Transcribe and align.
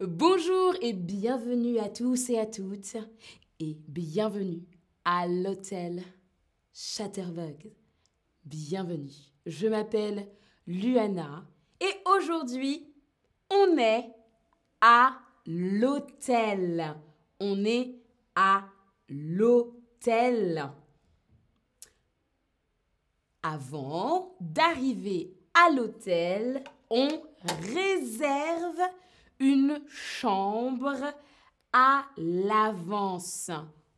Bonjour 0.00 0.74
et 0.82 0.92
bienvenue 0.92 1.78
à 1.78 1.88
tous 1.88 2.28
et 2.28 2.40
à 2.40 2.46
toutes 2.46 2.96
et 3.60 3.76
bienvenue 3.86 4.64
à 5.04 5.28
l'hôtel 5.28 6.02
Chatterbug. 6.72 7.70
Bienvenue. 8.44 9.12
Je 9.46 9.68
m'appelle 9.68 10.26
Luana 10.66 11.44
et 11.80 11.92
aujourd'hui, 12.06 12.92
on 13.48 13.78
est 13.78 14.10
à 14.80 15.16
l'hôtel. 15.46 16.96
On 17.38 17.64
est 17.64 17.94
à 18.34 18.64
l'hôtel. 19.08 20.72
Avant 23.44 24.34
d'arriver 24.40 25.36
à 25.54 25.70
l'hôtel, 25.70 26.64
on 26.90 27.08
réserve 27.72 28.80
une 29.44 29.78
chambre 29.88 31.12
à 31.70 32.06
l'avance. 32.16 33.50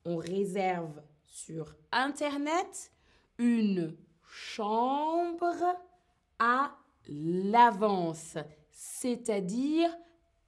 On 0.05 0.17
réserve 0.17 1.01
sur 1.25 1.73
Internet 1.93 2.91
une 3.39 3.97
chambre 4.29 5.77
à 6.41 6.77
l'avance, 7.07 8.37
c'est-à-dire 8.73 9.89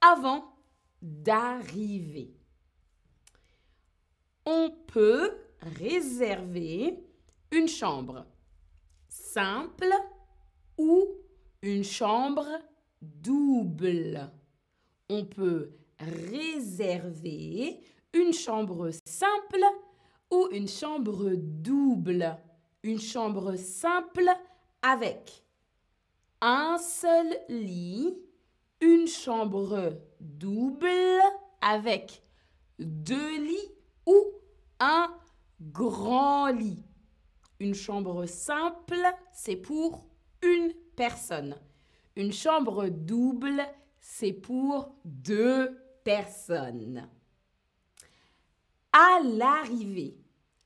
avant 0.01 0.53
d'arriver. 1.01 2.35
On 4.45 4.69
peut 4.85 5.31
réserver 5.61 7.05
une 7.51 7.69
chambre 7.69 8.25
simple 9.07 9.93
ou 10.77 11.07
une 11.61 11.85
chambre 11.85 12.49
double. 13.01 14.29
On 15.09 15.25
peut 15.25 15.71
réserver 15.99 17.81
une 18.13 18.31
chambre 18.31 18.91
simple 19.05 19.63
ou 20.31 20.47
une 20.51 20.67
chambre 20.67 21.31
double. 21.35 22.37
Une 22.83 22.99
chambre 22.99 23.55
simple 23.55 24.29
avec 24.81 25.43
un 26.41 26.77
seul 26.77 27.27
lit, 27.49 28.15
une 28.79 29.07
chambre 29.07 29.99
double 30.19 30.87
avec 31.61 32.23
deux 32.77 33.39
lits 33.39 33.71
ou 34.05 34.15
un 34.79 35.13
grand 35.59 36.47
lit. 36.47 36.83
Une 37.59 37.75
chambre 37.75 38.25
simple, 38.25 39.03
c'est 39.33 39.57
pour 39.57 40.05
une 40.41 40.71
personne. 40.95 41.55
Une 42.15 42.31
chambre 42.31 42.87
double, 42.87 43.61
c'est 43.99 44.33
pour 44.33 44.95
deux 45.05 45.77
personnes. 46.03 47.07
À 48.91 49.19
l'arrivée, 49.23 50.17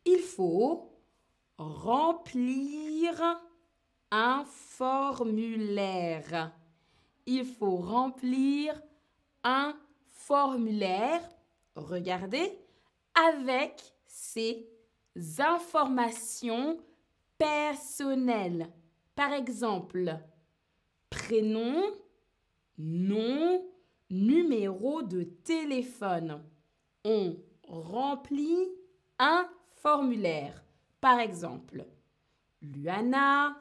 il 0.06 0.20
faut 0.20 0.94
remplir 1.58 3.42
un 4.11 4.45
formulaire. 4.45 6.54
Il 7.26 7.45
faut 7.45 7.78
remplir 7.78 8.81
un 9.44 9.76
formulaire, 10.09 11.22
regardez, 11.76 12.59
avec 13.16 13.81
ces 14.06 14.70
informations 15.39 16.78
personnelles. 17.38 18.70
Par 19.16 19.34
exemple, 19.34 20.17
prénom, 21.09 21.81
nom, 22.78 23.66
numéro 24.10 25.02
de 25.02 25.24
téléphone. 25.24 26.42
On 27.04 27.36
remplit 27.68 28.70
un 29.20 29.50
formulaire. 29.76 30.64
Par 31.02 31.20
exemple, 31.20 31.86
Luana, 32.62 33.58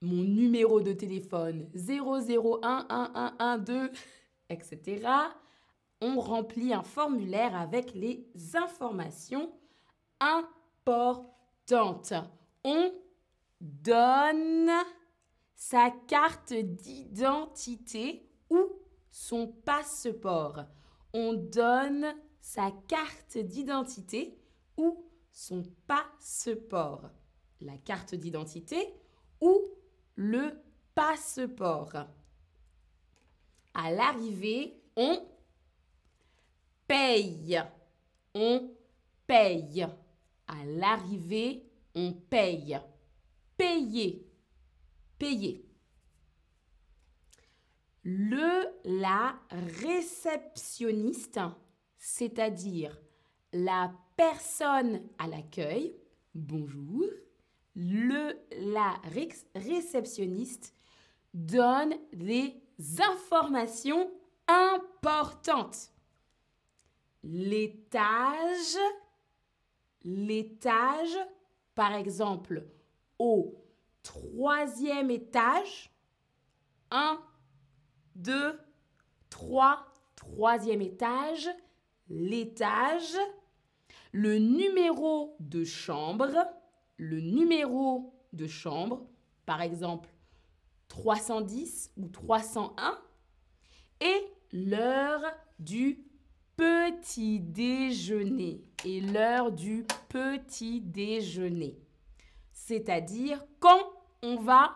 mon 0.00 0.22
numéro 0.22 0.80
de 0.80 0.92
téléphone 0.92 1.68
0011112, 1.74 3.90
etc 4.50 5.32
on 6.04 6.20
remplit 6.20 6.74
un 6.74 6.82
formulaire 6.82 7.56
avec 7.56 7.94
les 7.94 8.26
informations 8.54 9.50
importantes. 10.20 12.12
On 12.62 12.92
donne 13.60 14.70
sa 15.66 15.90
carte 15.90 16.52
d'identité 16.52 18.28
ou 18.50 18.70
son 19.10 19.46
passeport. 19.46 20.66
On 21.14 21.32
donne 21.32 22.14
sa 22.38 22.70
carte 22.86 23.38
d'identité 23.38 24.38
ou 24.76 25.10
son 25.32 25.62
passeport. 25.86 27.08
La 27.62 27.78
carte 27.78 28.14
d'identité 28.14 28.94
ou 29.40 29.58
le 30.16 30.50
passeport. 30.94 31.94
À 33.72 33.90
l'arrivée, 33.90 34.82
on 34.96 35.26
paye. 36.86 37.58
On 38.34 38.70
paye. 39.26 39.86
À 40.46 40.64
l'arrivée, 40.66 41.66
on 41.94 42.12
paye. 42.12 42.78
Payer. 43.56 44.33
Le, 48.02 48.66
la 48.84 49.34
réceptionniste, 49.50 51.40
c'est-à-dire 51.96 53.00
la 53.54 53.94
personne 54.16 55.00
à 55.18 55.26
l'accueil, 55.26 55.96
bonjour, 56.34 57.06
le, 57.74 58.34
la 58.74 59.00
réceptionniste 59.54 60.74
donne 61.32 61.94
des 62.12 62.60
informations 63.00 64.10
importantes. 64.46 65.90
L'étage, 67.22 68.76
l'étage, 70.02 71.16
par 71.74 71.94
exemple, 71.94 72.66
au 73.18 73.63
troisième 74.04 75.10
étage, 75.10 75.90
un, 76.92 77.20
deux, 78.14 78.60
trois, 79.30 79.84
troisième 80.14 80.80
étage, 80.80 81.48
l'étage, 82.08 83.16
le 84.12 84.38
numéro 84.38 85.34
de 85.40 85.64
chambre, 85.64 86.30
le 86.96 87.20
numéro 87.20 88.14
de 88.32 88.46
chambre, 88.46 89.04
par 89.46 89.60
exemple 89.60 90.08
310 90.86 91.90
ou 91.96 92.06
301, 92.06 92.98
et 94.00 94.26
l'heure 94.52 95.22
du 95.58 96.04
petit 96.56 97.40
déjeuner. 97.40 98.62
Et 98.84 99.00
l'heure 99.00 99.50
du 99.50 99.86
petit 100.08 100.80
déjeuner. 100.80 101.83
C'est-à-dire 102.66 103.44
quand 103.60 103.92
on 104.22 104.36
va 104.36 104.74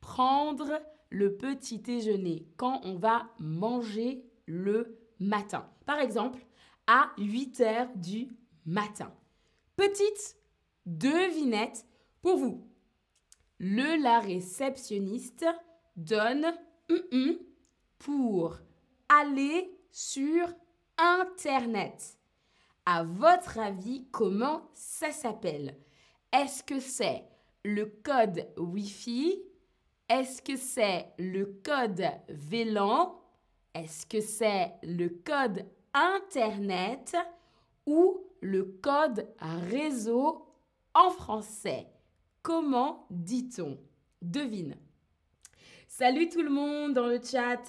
prendre 0.00 0.82
le 1.10 1.36
petit 1.36 1.78
déjeuner, 1.78 2.48
quand 2.56 2.80
on 2.82 2.96
va 2.96 3.28
manger 3.38 4.24
le 4.46 4.98
matin. 5.20 5.70
Par 5.84 6.00
exemple, 6.00 6.44
à 6.88 7.12
8 7.18 7.60
heures 7.60 7.88
du 7.94 8.28
matin. 8.64 9.14
Petite 9.76 10.36
devinette 10.84 11.86
pour 12.22 12.38
vous. 12.38 12.68
Le 13.60 14.02
la 14.02 14.18
réceptionniste 14.18 15.46
donne 15.94 16.52
pour 18.00 18.56
aller 19.08 19.78
sur 19.92 20.48
Internet. 20.98 22.18
À 22.84 23.04
votre 23.04 23.60
avis, 23.60 24.08
comment 24.10 24.68
ça 24.74 25.12
s'appelle? 25.12 25.78
Est-ce 26.32 26.62
que 26.62 26.80
c'est 26.80 27.24
le 27.64 27.86
code 27.86 28.46
Wi-Fi? 28.56 29.42
Est-ce 30.08 30.42
que 30.42 30.56
c'est 30.56 31.06
le 31.18 31.60
code 31.64 32.04
VLAN 32.28 33.20
Est-ce 33.74 34.06
que 34.06 34.20
c'est 34.20 34.74
le 34.82 35.08
code 35.08 35.66
Internet? 35.94 37.16
Ou 37.86 38.20
le 38.40 38.64
code 38.82 39.28
réseau 39.40 40.46
en 40.94 41.10
français? 41.10 41.86
Comment 42.42 43.06
dit-on? 43.10 43.78
Devine. 44.22 44.76
Salut 45.88 46.28
tout 46.28 46.42
le 46.42 46.50
monde 46.50 46.94
dans 46.94 47.06
le 47.06 47.20
chat. 47.22 47.62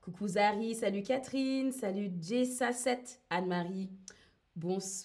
Coucou 0.00 0.26
Zari, 0.26 0.74
salut 0.74 1.02
Catherine, 1.02 1.70
salut 1.70 2.10
Jessa7, 2.20 3.18
Anne-Marie. 3.28 3.90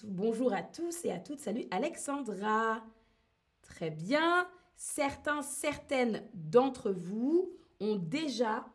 Bonjour 0.04 0.52
à 0.52 0.62
tous 0.62 1.04
et 1.04 1.12
à 1.12 1.18
toutes, 1.18 1.40
salut 1.40 1.64
Alexandra. 1.70 2.82
Très 3.62 3.90
bien, 3.90 4.48
certains, 4.76 5.42
certaines 5.42 6.22
d'entre 6.34 6.90
vous 6.90 7.52
ont 7.80 7.96
déjà 7.96 8.66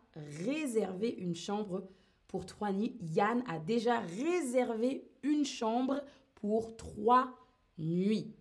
réservé 0.45 1.09
une 1.09 1.35
chambre 1.35 1.87
pour 2.27 2.45
trois 2.45 2.71
nuits. 2.71 2.97
Yann 3.01 3.43
a 3.47 3.59
déjà 3.59 3.99
réservé 3.99 5.07
une 5.23 5.45
chambre 5.45 6.01
pour 6.35 6.75
trois 6.77 7.35
nuits. 7.77 8.33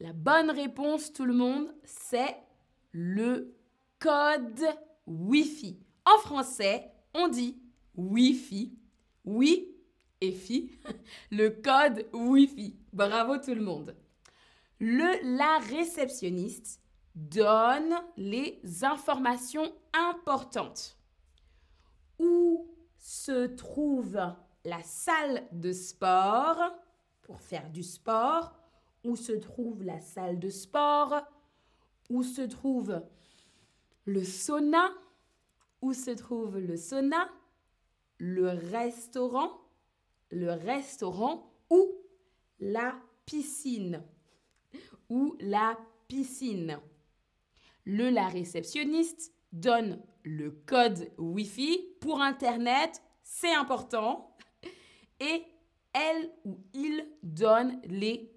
La 0.00 0.12
bonne 0.12 0.50
réponse, 0.50 1.12
tout 1.12 1.24
le 1.24 1.34
monde, 1.34 1.74
c'est 1.84 2.36
le 2.92 3.54
code 3.98 4.64
Wi-Fi. 5.06 5.78
En 6.06 6.18
français, 6.18 6.90
on 7.14 7.28
dit 7.28 7.58
Wi-Fi. 7.96 8.72
Oui 9.24 9.71
et 10.22 10.32
fi. 10.32 10.70
Le 11.30 11.50
code 11.50 12.06
Wi-Fi. 12.14 12.76
Bravo 12.92 13.36
tout 13.38 13.54
le 13.54 13.60
monde. 13.60 13.94
Le, 14.78 15.36
la 15.36 15.58
réceptionniste 15.58 16.80
donne 17.14 17.94
les 18.16 18.60
informations 18.82 19.74
importantes. 19.92 20.96
Où 22.18 22.66
se 22.98 23.46
trouve 23.46 24.18
la 24.64 24.82
salle 24.82 25.46
de 25.52 25.72
sport 25.72 26.72
pour 27.22 27.40
faire 27.40 27.68
du 27.70 27.82
sport? 27.82 28.54
Où 29.04 29.16
se 29.16 29.32
trouve 29.32 29.82
la 29.82 29.98
salle 29.98 30.38
de 30.38 30.48
sport? 30.48 31.20
Où 32.10 32.22
se 32.22 32.42
trouve 32.42 33.02
le 34.04 34.22
sauna? 34.22 34.88
Où 35.80 35.92
se 35.92 36.12
trouve 36.12 36.58
le 36.58 36.76
sauna? 36.76 37.28
Le 38.18 38.50
restaurant? 38.50 39.61
Le 40.32 40.52
restaurant 40.52 41.52
ou 41.70 41.94
la 42.58 42.96
piscine 43.24 44.02
Ou 45.08 45.36
la 45.40 45.78
piscine 46.08 46.80
le 47.84 48.10
la 48.10 48.28
réceptionniste 48.28 49.32
donne 49.52 50.00
le 50.24 50.50
code 50.50 51.10
Wi-Fi 51.18 51.96
pour 52.00 52.20
Internet, 52.20 53.02
c'est 53.22 53.52
important. 53.52 54.34
Et 55.20 55.42
elle 55.92 56.30
ou 56.44 56.58
il 56.74 57.06
donne 57.22 57.80
les 57.84 58.32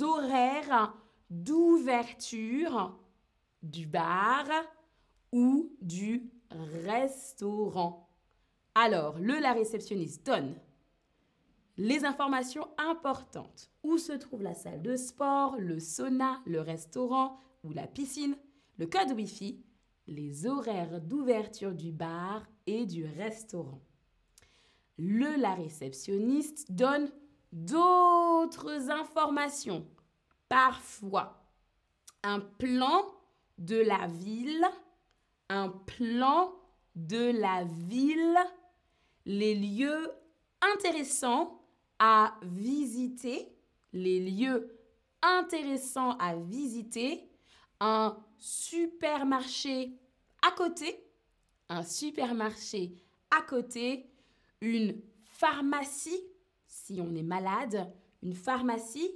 horaires 0.00 0.94
d'ouverture 1.28 2.98
du 3.62 3.86
bar 3.86 4.46
ou 5.32 5.72
du 5.80 6.30
restaurant. 6.84 8.08
Alors, 8.74 9.18
le 9.18 9.38
la 9.40 9.52
réceptionniste 9.52 10.24
donne 10.24 10.54
les 11.76 12.04
informations 12.04 12.68
importantes. 12.78 13.70
Où 13.82 13.98
se 13.98 14.12
trouve 14.12 14.42
la 14.42 14.54
salle 14.54 14.82
de 14.82 14.96
sport, 14.96 15.56
le 15.58 15.78
sauna, 15.78 16.40
le 16.46 16.60
restaurant, 16.60 17.38
ou 17.64 17.72
la 17.72 17.86
piscine, 17.86 18.36
le 18.78 18.86
code 18.86 19.12
Wi-Fi, 19.12 19.62
les 20.06 20.46
horaires 20.46 21.00
d'ouverture 21.00 21.74
du 21.74 21.92
bar 21.92 22.46
et 22.66 22.86
du 22.86 23.04
restaurant. 23.04 23.80
Le 24.98 25.36
la 25.36 25.54
réceptionniste 25.54 26.72
donne 26.72 27.10
d'autres 27.52 28.90
informations, 28.90 29.86
parfois 30.48 31.42
un 32.22 32.40
plan 32.40 33.04
de 33.58 33.76
la 33.76 34.06
ville, 34.06 34.66
un 35.48 35.68
plan 35.68 36.52
de 36.94 37.30
la 37.38 37.64
ville, 37.64 38.38
les 39.26 39.54
lieux 39.54 40.10
intéressants 40.74 41.65
à 41.98 42.38
visiter, 42.42 43.48
les 43.92 44.20
lieux 44.20 44.78
intéressants 45.22 46.16
à 46.18 46.36
visiter 46.36 47.28
un 47.80 48.16
supermarché 48.38 49.92
à 50.46 50.50
côté, 50.52 51.02
un 51.68 51.82
supermarché 51.82 52.94
à 53.30 53.42
côté, 53.42 54.10
une 54.60 55.00
pharmacie 55.24 56.22
si 56.86 57.00
on 57.00 57.14
est 57.16 57.22
malade, 57.22 57.92
une 58.22 58.34
pharmacie, 58.34 59.10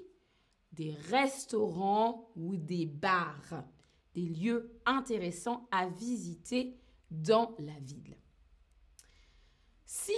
des 0.73 0.93
restaurants 1.09 2.31
ou 2.35 2.57
des 2.57 2.87
bars, 2.87 3.65
des 4.15 4.23
lieux 4.29 4.81
intéressants 4.87 5.69
à 5.71 5.87
visiter 5.89 6.77
dans 7.11 7.55
la 7.59 7.79
ville. 7.81 8.17
Si 9.85 10.17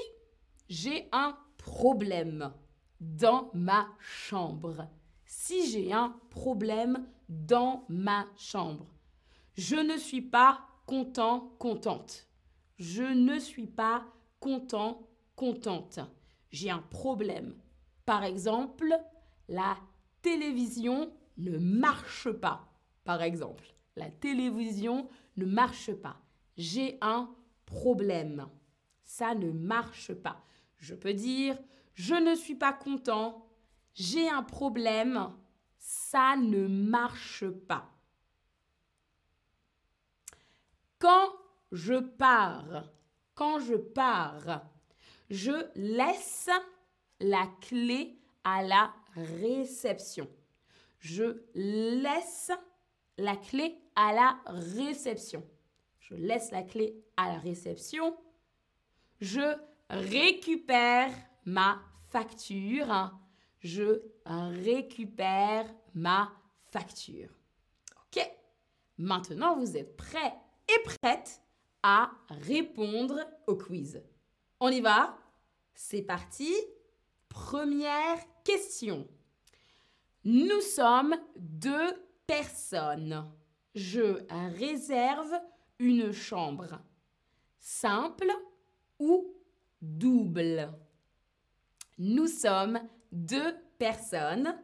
j'ai 0.69 1.09
un 1.12 1.37
problème 1.62 2.53
dans 3.00 3.50
ma 3.55 3.88
chambre, 3.99 4.88
si 5.25 5.70
j'ai 5.70 5.93
un 5.93 6.14
problème 6.31 7.06
dans 7.29 7.85
ma 7.88 8.26
chambre. 8.37 8.87
Je 9.55 9.76
ne 9.76 9.97
suis 9.97 10.23
pas 10.23 10.61
content, 10.87 11.53
contente. 11.59 12.29
Je 12.79 13.03
ne 13.03 13.38
suis 13.38 13.67
pas 13.67 14.05
content, 14.41 15.09
contente. 15.37 16.00
J'ai 16.50 16.70
un 16.70 16.82
problème. 16.91 17.55
Par 18.05 18.25
exemple, 18.25 18.93
la 19.49 19.76
télévision 20.20 21.12
ne 21.38 21.59
marche 21.59 22.31
pas. 22.31 22.69
Par 23.05 23.23
exemple, 23.23 23.75
la 23.97 24.11
télévision 24.11 25.09
ne 25.37 25.47
marche 25.47 25.93
pas. 25.93 26.17
J'ai 26.56 26.99
un 27.00 27.31
problème. 27.67 28.47
Ça 29.05 29.35
ne 29.35 29.50
marche 29.50 30.12
pas. 30.12 30.44
Je 30.82 30.94
peux 30.94 31.14
dire, 31.14 31.56
je 31.94 32.14
ne 32.14 32.34
suis 32.34 32.56
pas 32.56 32.75
content. 32.75 33.49
J'ai 33.94 34.29
un 34.29 34.43
problème 34.43 35.32
ça 35.82 36.37
ne 36.37 36.69
marche 36.69 37.49
pas. 37.49 37.90
Quand 40.99 41.32
je 41.73 41.94
pars, 41.94 42.84
quand 43.34 43.58
je 43.58 43.75
pars, 43.75 44.64
je 45.29 45.67
laisse 45.75 46.50
la 47.19 47.49
clé 47.61 48.17
à 48.44 48.62
la 48.62 48.93
réception. 49.14 50.28
Je 51.00 51.43
laisse 51.55 52.52
la 53.19 53.37
clé 53.37 53.76
à 53.96 54.12
la 54.12 54.38
réception. 54.46 55.44
Je 55.99 56.14
laisse 56.14 56.52
la 56.52 56.62
clé 56.62 56.94
à 57.17 57.28
la 57.32 57.38
réception. 57.38 58.17
Je 59.20 59.56
récupère 59.92 61.12
ma 61.44 61.80
facture 62.10 63.12
je 63.62 64.02
récupère 64.24 65.72
ma 65.94 66.32
facture. 66.70 67.30
OK 68.06 68.28
Maintenant, 68.98 69.56
vous 69.56 69.76
êtes 69.76 69.96
prêts 69.96 70.34
et 70.68 70.82
prêtes 70.82 71.40
à 71.82 72.10
répondre 72.28 73.20
au 73.46 73.56
quiz. 73.56 74.02
On 74.61 74.68
y 74.68 74.80
va 74.80 75.16
C'est 75.75 76.02
parti. 76.02 76.52
Première 77.28 78.18
question. 78.44 79.08
Nous 80.25 80.61
sommes 80.61 81.16
deux 81.37 81.94
personnes. 82.26 83.30
Je 83.75 84.22
réserve 84.58 85.34
une 85.78 86.12
chambre. 86.12 86.78
Simple 87.58 88.30
ou 88.99 89.34
double 89.82 90.72
Nous 91.98 92.28
sommes 92.28 92.80
deux 93.10 93.54
personnes, 93.78 94.56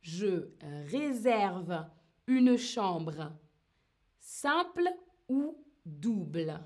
je 0.00 0.48
réserve 0.90 1.84
une 2.26 2.56
chambre 2.56 3.32
simple 4.18 4.88
ou 5.28 5.56
double. 5.84 6.60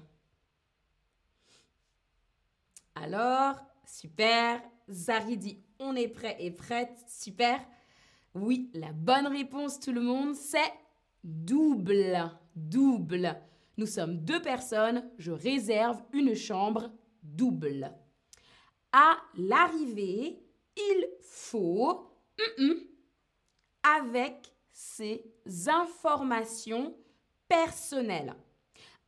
Alors, 2.94 3.56
super. 3.86 4.62
Zari 4.88 5.38
dit 5.38 5.64
on 5.78 5.96
est 5.96 6.08
prêt 6.08 6.36
et 6.38 6.50
prête. 6.50 6.96
Super. 7.08 7.58
Oui, 8.34 8.70
la 8.74 8.92
bonne 8.92 9.26
réponse 9.26 9.80
tout 9.80 9.92
le 9.92 10.00
monde, 10.00 10.34
c'est 10.34 10.72
double. 11.22 12.30
Double. 12.54 13.36
Nous 13.76 13.86
sommes 13.86 14.18
deux 14.18 14.40
personnes, 14.40 15.10
je 15.18 15.32
réserve 15.32 16.02
une 16.12 16.34
chambre 16.34 16.92
double. 17.24 17.90
À 18.92 19.16
l'arrivée, 19.36 20.40
il 20.76 21.08
faut 21.22 22.10
avec 23.82 24.52
ses 24.72 25.24
informations 25.66 26.94
personnelles. 27.48 28.34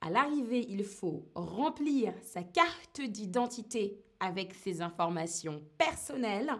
À 0.00 0.10
l'arrivée, 0.10 0.66
il 0.68 0.84
faut 0.84 1.28
remplir 1.34 2.12
sa 2.22 2.42
carte 2.42 3.00
d'identité 3.00 4.02
avec 4.20 4.54
ses 4.54 4.82
informations 4.82 5.62
personnelles. 5.78 6.52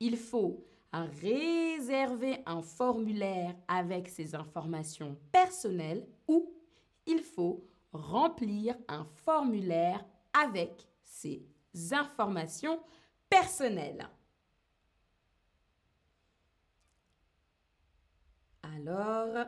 Il 0.00 0.16
faut 0.16 0.64
réserver 0.92 2.42
un 2.46 2.62
formulaire 2.62 3.54
avec 3.68 4.08
ses 4.08 4.34
informations 4.34 5.16
personnelles 5.30 6.06
ou 6.26 6.52
il 7.06 7.20
faut 7.20 7.64
remplir 7.92 8.76
un 8.88 9.04
formulaire 9.04 10.04
avec 10.32 10.86
ses 11.02 11.44
informations 11.92 12.80
personnelles. 13.28 14.08
Alors, 18.62 19.46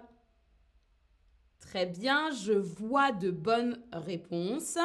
Très 1.72 1.86
bien, 1.86 2.30
je 2.30 2.52
vois 2.52 3.12
de 3.12 3.30
bonnes 3.30 3.80
réponses. 3.92 4.76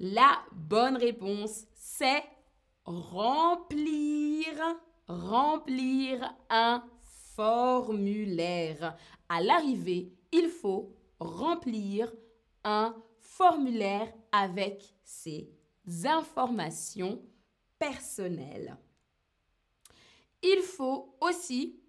La 0.00 0.38
bonne 0.52 0.96
réponse, 0.96 1.66
c'est 1.74 2.22
remplir, 2.86 4.46
remplir 5.06 6.34
un 6.48 6.82
formulaire. 7.34 8.96
À 9.28 9.42
l'arrivée, 9.42 10.14
il 10.32 10.48
faut 10.48 10.96
remplir 11.18 12.10
un 12.64 12.96
formulaire 13.36 14.12
avec 14.30 14.94
ses 15.02 15.50
informations 16.04 17.20
personnelles. 17.78 18.76
Il 20.42 20.62
faut 20.62 21.16
aussi 21.20 21.80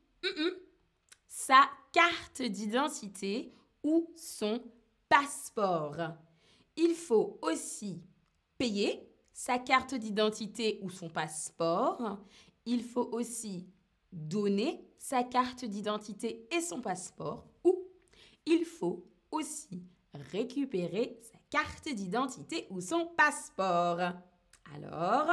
sa 1.27 1.69
carte 1.91 2.41
d'identité 2.41 3.53
ou 3.83 4.09
son 4.15 4.63
passeport. 5.07 6.13
Il 6.75 6.95
faut 6.95 7.37
aussi 7.41 8.01
payer 8.57 9.07
sa 9.31 9.59
carte 9.59 9.93
d'identité 9.93 10.79
ou 10.81 10.89
son 10.89 11.09
passeport. 11.09 12.19
Il 12.65 12.83
faut 12.83 13.09
aussi 13.11 13.67
donner 14.11 14.83
sa 14.97 15.23
carte 15.23 15.65
d'identité 15.65 16.47
et 16.51 16.61
son 16.61 16.81
passeport 16.81 17.45
ou 17.63 17.87
il 18.45 18.65
faut 18.65 19.05
aussi 19.29 19.83
récupérer 20.31 21.19
sa 21.21 21.35
carte 21.49 21.89
d'identité 21.89 22.67
ou 22.69 22.81
son 22.81 23.07
passeport. 23.17 23.99
Alors, 24.73 25.31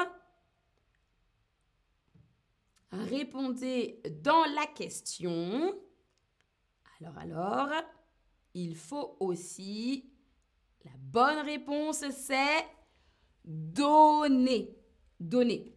répondez 2.91 4.01
dans 4.23 4.45
la 4.55 4.67
question. 4.67 5.75
Alors, 7.01 7.19
alors, 7.19 7.69
il 8.55 8.77
faut 8.77 9.17
aussi... 9.21 10.09
La 10.85 10.91
bonne 10.99 11.47
réponse, 11.47 12.05
c'est 12.11 12.67
donner. 13.45 14.77
Donner. 15.21 15.77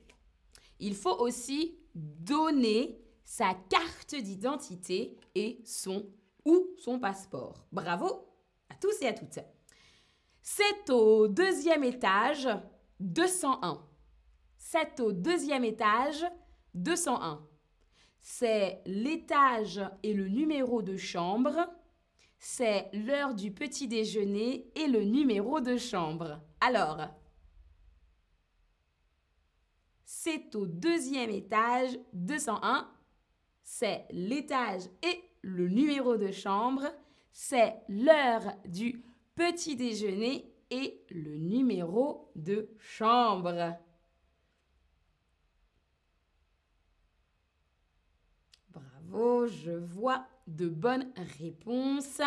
Il 0.79 0.95
faut 0.95 1.15
aussi 1.19 1.77
donner 1.93 2.99
sa 3.23 3.53
carte 3.53 4.15
d'identité 4.15 5.17
et 5.35 5.61
son 5.63 6.11
ou 6.43 6.69
son 6.77 6.99
passeport. 6.99 7.67
Bravo 7.71 8.27
à 8.69 8.75
tous 8.75 8.99
et 9.01 9.07
à 9.07 9.13
toutes. 9.13 9.39
C'est 10.47 10.91
au 10.91 11.27
deuxième 11.27 11.83
étage 11.83 12.47
201. 12.99 13.83
C'est 14.55 14.99
au 14.99 15.11
deuxième 15.11 15.63
étage 15.63 16.23
201. 16.75 17.43
C'est 18.21 18.83
l'étage 18.85 19.81
et 20.03 20.13
le 20.13 20.27
numéro 20.27 20.83
de 20.83 20.97
chambre. 20.97 21.67
C'est 22.37 22.91
l'heure 22.93 23.33
du 23.33 23.51
petit 23.51 23.87
déjeuner 23.87 24.71
et 24.75 24.85
le 24.85 25.03
numéro 25.03 25.61
de 25.61 25.77
chambre. 25.77 26.39
Alors, 26.61 26.99
c'est 30.03 30.53
au 30.53 30.67
deuxième 30.67 31.31
étage 31.31 31.97
201. 32.13 32.87
C'est 33.63 34.05
l'étage 34.11 34.83
et 35.01 35.23
le 35.41 35.69
numéro 35.69 36.17
de 36.17 36.29
chambre. 36.29 36.83
C'est 37.33 37.77
l'heure 37.89 38.55
du 38.67 39.03
petit 39.35 39.75
déjeuner 39.75 40.51
et 40.71 41.05
le 41.09 41.37
numéro 41.37 42.31
de 42.35 42.69
chambre. 42.79 43.77
Bravo, 48.69 49.47
je 49.47 49.71
vois 49.71 50.25
de 50.47 50.67
bonnes 50.67 51.11
réponses. 51.39 52.21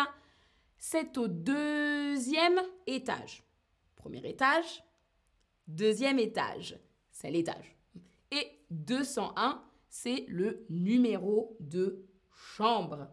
C'est 0.77 1.17
au 1.17 1.27
deuxième 1.27 2.59
étage. 2.87 3.43
Premier 3.95 4.25
étage, 4.27 4.83
deuxième 5.67 6.19
étage, 6.19 6.79
c'est 7.11 7.29
l'étage. 7.29 7.75
Et 8.31 8.47
201, 8.71 9.61
c'est 9.89 10.25
le 10.29 10.65
numéro 10.69 11.57
de 11.59 12.05
chambre. 12.31 13.09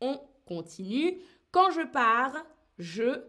On 0.00 0.20
continue. 0.44 1.22
Quand 1.50 1.70
je 1.70 1.86
pars, 1.90 2.36
je 2.78 3.24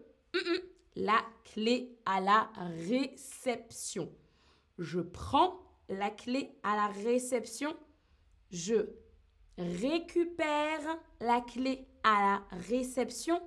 la 0.96 1.24
clé 1.44 1.96
à 2.04 2.20
la 2.20 2.50
réception. 2.88 4.12
Je 4.78 5.00
prends 5.00 5.60
la 5.88 6.10
clé 6.10 6.58
à 6.62 6.76
la 6.76 6.88
réception. 6.88 7.76
Je 8.50 8.90
récupère 9.56 10.98
la 11.20 11.40
clé 11.40 11.86
à 12.02 12.42
la 12.50 12.58
réception. 12.58 13.40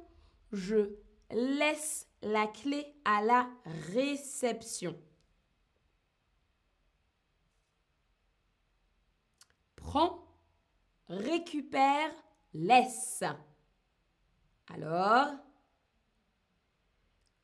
Je 0.52 0.96
laisse 1.32 2.08
la 2.22 2.48
clé 2.48 2.86
à 3.06 3.22
la 3.22 3.50
réception. 3.94 5.00
Prends, 9.76 10.26
récupère, 11.08 12.12
laisse. 12.54 13.24
Alors, 14.68 15.36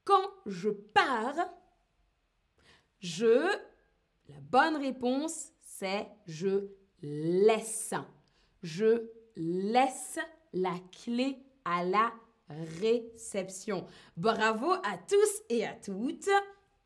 quand 0.08 0.32
je 0.46 0.70
pars, 0.70 1.50
je, 3.02 3.46
la 4.30 4.40
bonne 4.50 4.78
réponse, 4.78 5.52
c'est 5.60 6.08
je 6.26 6.70
laisse 7.02 7.94
je 8.64 9.10
laisse 9.36 10.18
la 10.54 10.76
clé 11.04 11.38
à 11.66 11.84
la 11.84 12.14
réception. 12.50 13.86
Bravo 14.16 14.72
à 14.72 14.98
tous 15.08 15.42
et 15.50 15.66
à 15.66 15.74
toutes. 15.74 16.30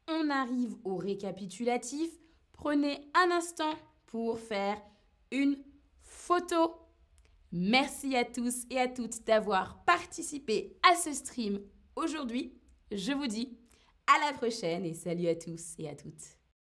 On 0.08 0.30
arrive 0.30 0.76
au 0.84 0.98
récapitulatif. 0.98 2.10
Prenez 2.54 3.08
un 3.14 3.32
instant 3.32 3.74
pour 4.08 4.40
faire 4.40 4.82
une 5.32 5.58
photo. 6.02 6.76
Merci 7.52 8.16
à 8.16 8.26
tous 8.26 8.66
et 8.70 8.80
à 8.80 8.88
toutes 8.88 9.24
d'avoir 9.26 9.84
participé 9.86 10.76
à 10.90 10.96
ce 10.96 11.14
stream 11.14 11.62
aujourd'hui. 11.96 12.61
Je 12.92 13.14
vous 13.14 13.28
dis 13.28 13.58
à 14.06 14.26
la 14.26 14.38
prochaine 14.38 14.86
et 14.86 14.94
salut 14.94 15.28
à 15.28 15.36
tous 15.36 15.76
et 15.80 15.88
à 15.88 15.96
toutes. 15.96 16.41